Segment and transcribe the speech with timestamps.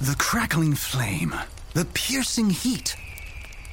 [0.00, 1.34] The crackling flame,
[1.74, 2.94] the piercing heat.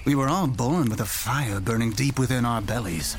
[0.06, 3.16] We were all born with a fire burning deep within our bellies.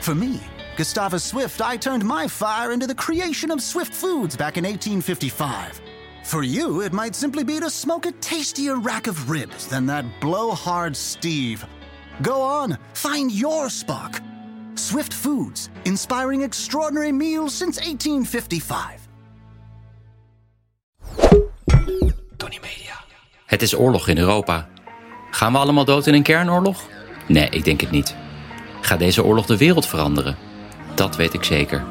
[0.00, 0.42] For me,
[0.76, 5.80] Gustavus Swift, I turned my fire into the creation of Swift Foods back in 1855.
[6.24, 10.04] For you, it might simply be to smoke a tastier rack of ribs than that
[10.20, 11.64] blowhard Steve.
[12.20, 14.20] Go on, find your spark.
[14.74, 19.03] Swift Foods, inspiring extraordinary meals since 1855.
[23.54, 24.68] Het is oorlog in Europa.
[25.30, 26.82] Gaan we allemaal dood in een kernoorlog?
[27.26, 28.16] Nee, ik denk het niet.
[28.80, 30.36] Gaat deze oorlog de wereld veranderen?
[30.94, 31.84] Dat weet ik zeker.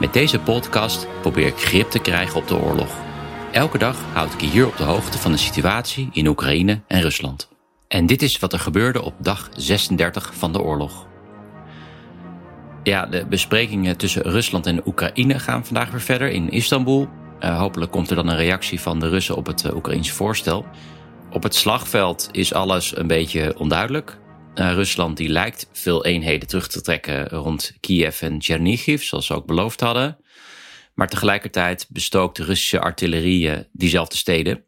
[0.00, 2.94] Met deze podcast probeer ik grip te krijgen op de oorlog.
[3.52, 7.00] Elke dag houd ik je hier op de hoogte van de situatie in Oekraïne en
[7.00, 7.48] Rusland.
[7.88, 11.06] En dit is wat er gebeurde op dag 36 van de oorlog.
[12.82, 17.08] Ja, de besprekingen tussen Rusland en Oekraïne gaan vandaag weer verder in Istanbul.
[17.40, 20.66] Uh, hopelijk komt er dan een reactie van de Russen op het uh, Oekraïnse voorstel.
[21.32, 24.18] Op het slagveld is alles een beetje onduidelijk.
[24.54, 29.34] Uh, Rusland die lijkt veel eenheden terug te trekken rond Kiev en Chernihiv, zoals ze
[29.34, 30.18] ook beloofd hadden.
[30.94, 34.64] Maar tegelijkertijd bestookt de Russische artillerie diezelfde steden.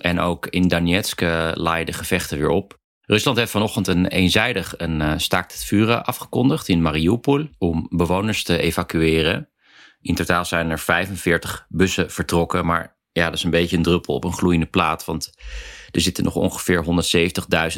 [0.00, 1.20] En ook in Donetsk
[1.54, 2.78] laaien de gevechten weer op.
[3.06, 8.42] Rusland heeft vanochtend een eenzijdig een uh, staakt het vuren afgekondigd in Mariupol om bewoners
[8.42, 9.50] te evacueren.
[10.00, 14.14] In totaal zijn er 45 bussen vertrokken, maar ja, dat is een beetje een druppel
[14.14, 15.32] op een gloeiende plaat, want
[15.94, 16.84] er zitten nog ongeveer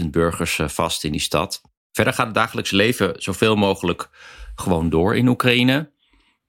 [0.00, 1.61] 170.000 burgers uh, vast in die stad.
[1.92, 4.08] Verder gaat het dagelijks leven zoveel mogelijk
[4.55, 5.91] gewoon door in Oekraïne.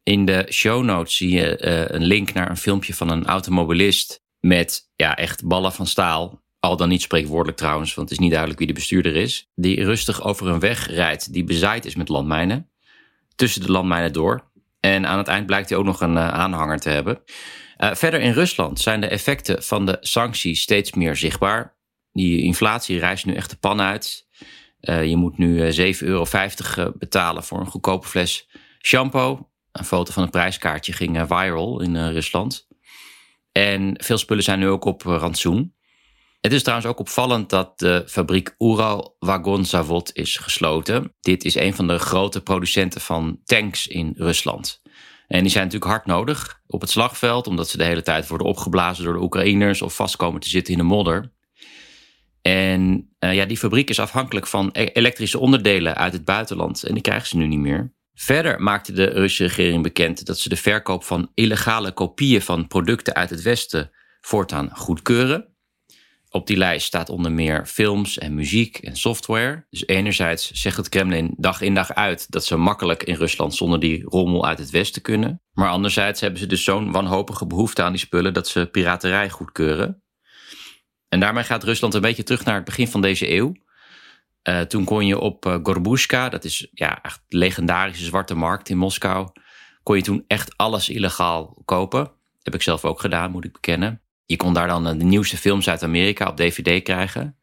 [0.04, 4.24] In de show notes zie je uh, een link naar een filmpje van een automobilist
[4.40, 6.42] met ja, echt ballen van staal.
[6.60, 9.50] Al dan niet spreekwoordelijk trouwens, want het is niet duidelijk wie de bestuurder is.
[9.56, 12.70] Die rustig over een weg rijdt die bezaaid is met landmijnen.
[13.36, 14.44] Tussen de landmijnen door.
[14.80, 17.22] En aan het eind blijkt hij ook nog een uh, aanhanger te hebben.
[17.78, 21.78] Uh, verder in Rusland zijn de effecten van de sancties steeds meer zichtbaar.
[22.12, 24.28] Die inflatie reist nu echt de pan uit.
[24.82, 26.26] Uh, je moet nu 7,50 euro
[26.98, 28.50] betalen voor een goedkope fles
[28.86, 29.50] shampoo.
[29.72, 32.68] Een foto van een prijskaartje ging viral in Rusland.
[33.52, 35.77] En veel spullen zijn nu ook op rantsoen.
[36.48, 41.14] Het is trouwens ook opvallend dat de fabriek Ural Wagon Zavod is gesloten.
[41.20, 44.82] Dit is een van de grote producenten van tanks in Rusland.
[45.28, 48.48] En die zijn natuurlijk hard nodig op het slagveld, omdat ze de hele tijd worden
[48.48, 51.34] opgeblazen door de Oekraïners of vastkomen te zitten in de modder.
[52.42, 56.94] En uh, ja, die fabriek is afhankelijk van e- elektrische onderdelen uit het buitenland en
[56.94, 57.94] die krijgen ze nu niet meer.
[58.14, 63.16] Verder maakte de Russische regering bekend dat ze de verkoop van illegale kopieën van producten
[63.16, 65.56] uit het Westen voortaan goedkeuren.
[66.30, 69.66] Op die lijst staat onder meer films en muziek en software.
[69.70, 73.80] Dus enerzijds zegt het Kremlin dag in dag uit dat ze makkelijk in Rusland zonder
[73.80, 75.42] die rommel uit het Westen kunnen.
[75.52, 80.04] Maar anderzijds hebben ze dus zo'n wanhopige behoefte aan die spullen dat ze piraterij goedkeuren.
[81.10, 83.54] En daarmee gaat Rusland een beetje terug naar het begin van deze eeuw.
[84.50, 88.70] Uh, toen kon je op uh, Gorbushka, dat is ja, echt de legendarische zwarte markt
[88.70, 89.30] in Moskou,
[89.84, 92.12] kon je toen echt alles illegaal kopen.
[92.42, 94.02] Heb ik zelf ook gedaan, moet ik bekennen.
[94.28, 97.38] Je kon daar dan de nieuwste films uit Amerika op DVD krijgen.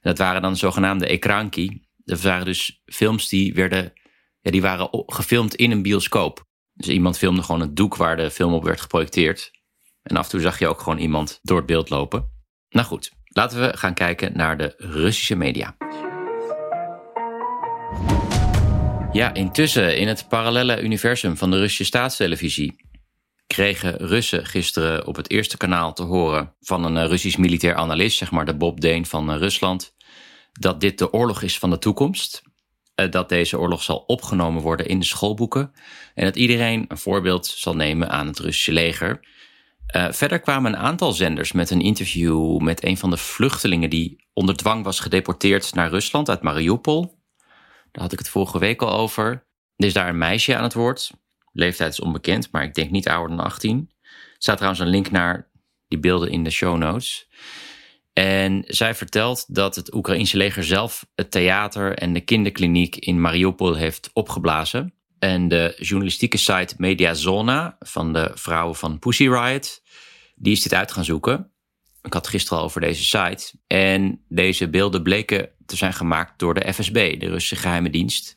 [0.00, 1.82] Dat waren dan zogenaamde ekranki.
[1.96, 3.92] Dat waren dus films die werden,
[4.40, 6.44] ja, die waren gefilmd in een bioscoop.
[6.72, 9.50] Dus iemand filmde gewoon het doek waar de film op werd geprojecteerd.
[10.02, 12.30] En af en toe zag je ook gewoon iemand door het beeld lopen.
[12.68, 15.76] Nou goed, laten we gaan kijken naar de Russische media.
[19.12, 22.85] Ja, intussen in het parallele universum van de Russische staatstelevisie
[23.46, 28.18] kregen Russen gisteren op het eerste kanaal te horen van een eh, Russisch militair analist,
[28.18, 29.94] zeg maar de Bob Deen van eh, Rusland,
[30.52, 32.42] dat dit de oorlog is van de toekomst.
[32.94, 35.72] Eh, dat deze oorlog zal opgenomen worden in de schoolboeken
[36.14, 39.34] en dat iedereen een voorbeeld zal nemen aan het Russische leger.
[40.10, 44.56] Verder kwamen een aantal zenders met een interview met een van de vluchtelingen die onder
[44.56, 47.22] dwang was gedeporteerd naar Rusland uit Mariupol.
[47.92, 49.46] Daar had ik het vorige week al over.
[49.76, 51.10] Er is daar een meisje aan het woord,
[51.56, 53.90] Leeftijd is onbekend, maar ik denk niet ouder dan 18.
[53.98, 55.50] Er staat trouwens een link naar
[55.88, 57.28] die beelden in de show notes.
[58.12, 63.74] En zij vertelt dat het Oekraïnse leger zelf het theater en de kinderkliniek in Mariupol
[63.74, 64.94] heeft opgeblazen.
[65.18, 69.82] En de journalistieke site Mediazona van de vrouwen van Pussy Riot,
[70.34, 71.50] die is dit uit gaan zoeken.
[72.02, 73.52] Ik had gisteren al over deze site.
[73.66, 78.35] En deze beelden bleken te zijn gemaakt door de FSB, de Russische geheime dienst.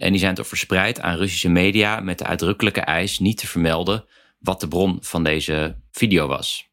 [0.00, 4.04] En die zijn toch verspreid aan Russische media met de uitdrukkelijke eis niet te vermelden
[4.38, 6.68] wat de bron van deze video was.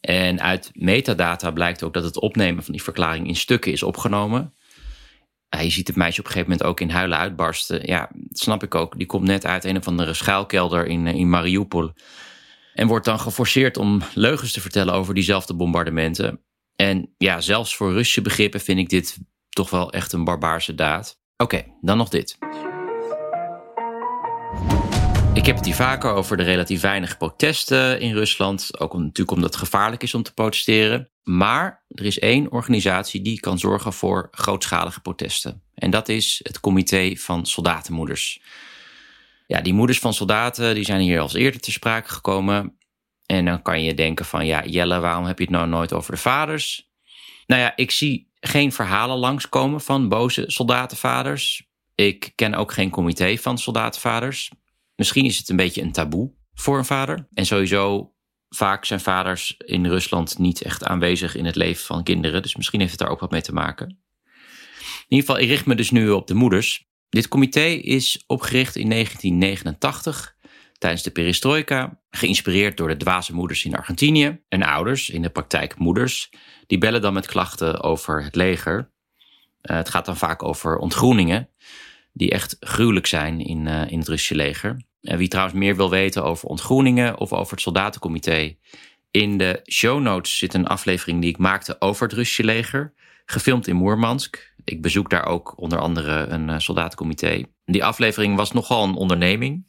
[0.00, 4.54] En uit metadata blijkt ook dat het opnemen van die verklaring in stukken is opgenomen.
[5.48, 7.86] je ziet het meisje op een gegeven moment ook in huilen uitbarsten.
[7.86, 8.98] Ja, dat snap ik ook.
[8.98, 11.92] Die komt net uit een of andere schuilkelder in, in Mariupol.
[12.74, 16.40] En wordt dan geforceerd om leugens te vertellen over diezelfde bombardementen.
[16.76, 21.19] En ja, zelfs voor Russische begrippen vind ik dit toch wel echt een barbaarse daad.
[21.40, 22.38] Oké, dan nog dit.
[25.34, 28.80] Ik heb het hier vaker over de relatief weinig protesten in Rusland.
[28.80, 31.10] Ook natuurlijk omdat het gevaarlijk is om te protesteren.
[31.22, 35.62] Maar er is één organisatie die kan zorgen voor grootschalige protesten.
[35.74, 38.42] En dat is het Comité van Soldatenmoeders.
[39.46, 42.76] Ja, die moeders van soldaten die zijn hier als eerder te sprake gekomen.
[43.26, 46.12] En dan kan je denken van ja, Jelle, waarom heb je het nou nooit over
[46.12, 46.90] de vaders?
[47.46, 51.68] Nou ja, ik zie geen verhalen langskomen van boze soldatenvaders.
[51.94, 54.50] Ik ken ook geen comité van soldatenvaders.
[54.96, 57.28] Misschien is het een beetje een taboe voor een vader.
[57.32, 58.12] En sowieso,
[58.48, 62.42] vaak zijn vaders in Rusland niet echt aanwezig in het leven van kinderen.
[62.42, 63.88] Dus misschien heeft het daar ook wat mee te maken.
[63.88, 66.88] In ieder geval, ik richt me dus nu op de moeders.
[67.08, 70.36] Dit comité is opgericht in 1989
[70.80, 75.78] tijdens de perestroika, geïnspireerd door de dwaze moeders in Argentinië en ouders, in de praktijk
[75.78, 76.30] moeders,
[76.66, 78.90] die bellen dan met klachten over het leger.
[79.62, 81.48] Uh, het gaat dan vaak over ontgroeningen,
[82.12, 84.82] die echt gruwelijk zijn in, uh, in het Russische leger.
[85.02, 88.56] En wie trouwens meer wil weten over ontgroeningen of over het soldatencomité,
[89.10, 92.92] in de show notes zit een aflevering die ik maakte over het Russische leger,
[93.24, 94.54] gefilmd in Moermansk.
[94.64, 97.42] Ik bezoek daar ook onder andere een uh, soldatencomité.
[97.64, 99.68] Die aflevering was nogal een onderneming.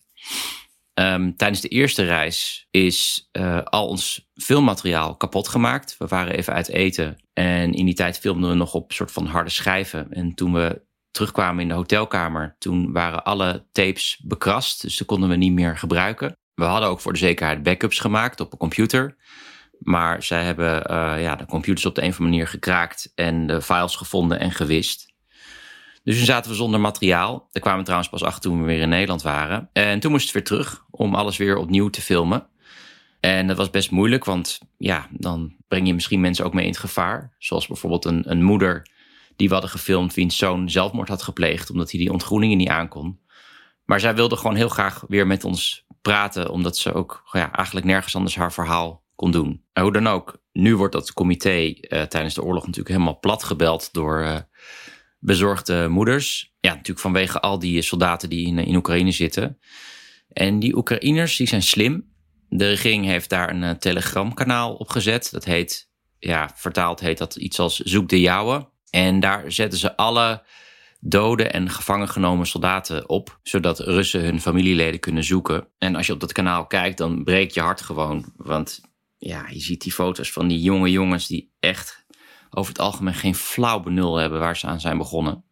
[0.93, 5.95] Um, tijdens de eerste reis is uh, al ons filmmateriaal kapot gemaakt.
[5.97, 9.25] We waren even uit eten en in die tijd filmden we nog op soort van
[9.25, 10.11] harde schijven.
[10.11, 15.29] En toen we terugkwamen in de hotelkamer, toen waren alle tapes bekrast, dus ze konden
[15.29, 16.35] we niet meer gebruiken.
[16.53, 19.17] We hadden ook voor de zekerheid backups gemaakt op een computer.
[19.79, 23.47] Maar zij hebben uh, ja, de computers op de een of andere manier gekraakt en
[23.47, 25.10] de files gevonden en gewist.
[26.03, 27.47] Dus toen zaten we zonder materiaal.
[27.51, 29.69] Daar kwamen we trouwens pas achter toen we weer in Nederland waren.
[29.73, 32.47] En toen moest het weer terug om alles weer opnieuw te filmen.
[33.19, 36.71] En dat was best moeilijk, want ja, dan breng je misschien mensen ook mee in
[36.71, 37.35] het gevaar.
[37.37, 38.89] Zoals bijvoorbeeld een, een moeder
[39.35, 43.19] die we hadden gefilmd, wiens zoon zelfmoord had gepleegd, omdat hij die ontgroeningen niet aankon.
[43.85, 47.85] Maar zij wilde gewoon heel graag weer met ons praten, omdat ze ook ja, eigenlijk
[47.85, 49.63] nergens anders haar verhaal kon doen.
[49.73, 53.43] En hoe dan ook, nu wordt dat comité uh, tijdens de oorlog natuurlijk helemaal plat
[53.43, 54.37] gebeld door uh,
[55.21, 56.53] bezorgde moeders.
[56.59, 59.59] Ja, natuurlijk vanwege al die soldaten die in, in Oekraïne zitten.
[60.27, 62.09] En die Oekraïners die zijn slim.
[62.49, 65.31] De regering heeft daar een uh, telegramkanaal op gezet.
[65.31, 65.89] Dat heet,
[66.19, 68.69] ja, vertaald heet dat iets als Zoek de Jouwe.
[68.89, 70.43] En daar zetten ze alle
[70.99, 75.67] dode en gevangen genomen soldaten op, zodat Russen hun familieleden kunnen zoeken.
[75.77, 78.33] En als je op dat kanaal kijkt, dan breekt je hart gewoon.
[78.35, 78.81] Want
[79.17, 82.00] ja, je ziet die foto's van die jonge jongens die echt
[82.51, 85.43] over het algemeen geen flauw benul hebben waar ze aan zijn begonnen.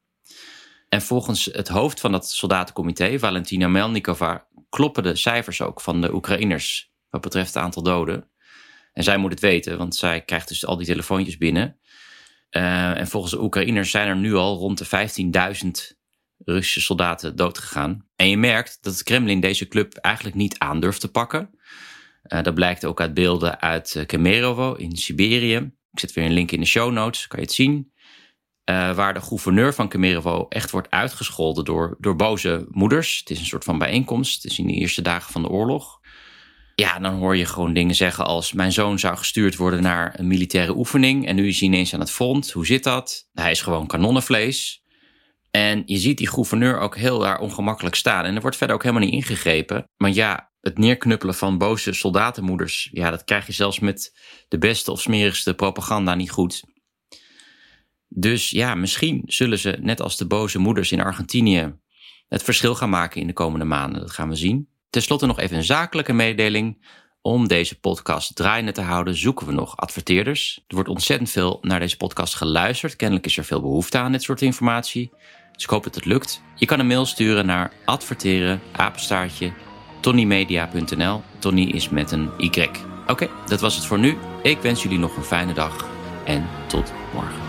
[0.90, 6.14] En volgens het hoofd van dat soldatencomité, Valentina Melnikova, kloppen de cijfers ook van de
[6.14, 8.30] Oekraïners wat betreft het aantal doden.
[8.94, 11.80] En zij moet het weten, want zij krijgt dus al die telefoontjes binnen.
[12.52, 14.86] Uh, en volgens de Oekraïners zijn er nu al rond de
[15.92, 15.98] 15.000
[16.46, 18.08] Russische soldaten doodgegaan.
[18.16, 21.50] En je merkt dat het Kremlin deze club eigenlijk niet aandurft te pakken.
[22.24, 25.72] Uh, dat blijkt ook uit beelden uit Kemerovo in Siberië.
[25.92, 27.92] Ik zet weer een link in de show notes, kan je het zien.
[28.70, 33.20] Uh, waar de gouverneur van Kemerovo echt wordt uitgescholden door, door boze moeders.
[33.20, 34.44] Het is een soort van bijeenkomst.
[34.44, 36.00] Het is in de eerste dagen van de oorlog.
[36.76, 40.28] Ja, dan hoor je gewoon dingen zeggen als: Mijn zoon zou gestuurd worden naar een
[40.28, 41.28] militaire oefening.
[41.28, 42.52] En nu is hij ineens aan het front.
[42.52, 43.30] Hoe zit dat?
[43.34, 44.84] Hij is gewoon kanonnenvlees.
[45.52, 48.26] En je ziet die gouverneur ook heel daar ongemakkelijk staan.
[48.26, 49.84] En er wordt verder ook helemaal niet ingegrepen.
[49.98, 52.90] Maar ja, het neerknuppelen van boze soldatenmoeders.
[52.92, 56.64] Ja, dat krijg je zelfs met de beste of smerigste propaganda niet goed.
[58.08, 61.76] Dus ja, misschien zullen ze, net als de boze moeders in Argentinië,
[62.28, 64.02] het verschil gaan maken in de komende maanden.
[64.02, 64.70] Dat gaan we zien.
[64.90, 66.98] Ten slotte nog even een zakelijke mededeling.
[67.22, 70.64] Om deze podcast draaiende te houden, zoeken we nog adverteerders.
[70.68, 72.96] Er wordt ontzettend veel naar deze podcast geluisterd.
[72.96, 75.12] Kennelijk is er veel behoefte aan dit soort informatie.
[75.52, 76.42] Dus ik hoop dat het lukt.
[76.56, 79.54] Je kan een mail sturen naar adverteren, apenstaartje,
[80.00, 81.22] tonnymedia.nl.
[81.40, 82.70] Tony is met een Y.
[83.08, 84.18] Oké, dat was het voor nu.
[84.44, 85.88] Ik wens jullie nog een fijne dag
[86.26, 87.49] en tot morgen.